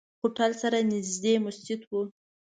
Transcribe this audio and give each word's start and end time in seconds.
هوټل 0.21 0.51
سره 0.61 0.77
نزدې 0.91 1.33
مسجد 1.45 1.79
وو. 1.89 2.01